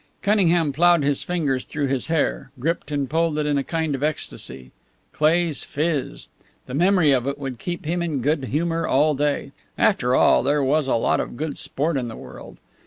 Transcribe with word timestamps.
Cunningham 0.23 0.73
plowed 0.73 1.03
his 1.03 1.21
fingers 1.21 1.63
through 1.63 1.85
his 1.85 2.07
hair, 2.07 2.49
gripped 2.59 2.89
and 2.89 3.07
pulled 3.07 3.37
it 3.37 3.45
in 3.45 3.59
a 3.59 3.63
kind 3.63 3.93
of 3.93 4.01
ecstasy. 4.01 4.71
Cleigh's 5.13 5.63
phiz. 5.63 6.27
The 6.65 6.73
memory 6.73 7.11
of 7.11 7.27
it 7.27 7.37
would 7.37 7.59
keep 7.59 7.85
him 7.85 8.01
in 8.01 8.19
good 8.23 8.45
humour 8.45 8.87
all 8.87 9.13
day. 9.13 9.51
After 9.77 10.15
all, 10.15 10.41
there 10.41 10.63
was 10.63 10.87
a 10.87 10.95
lot 10.95 11.19
of 11.19 11.37
good 11.37 11.55
sport 11.59 11.97
in 11.97 12.07
the 12.07 12.15
world. 12.17 12.57